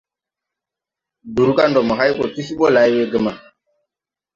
Dur 1.33 1.49
ga 1.55 1.63
ndo 1.69 1.81
mo 1.87 1.93
hay 1.99 2.11
go 2.17 2.25
ti 2.33 2.41
se 2.47 2.53
ɓo 2.59 2.67
lay 2.75 2.89
wegema. 2.97 3.31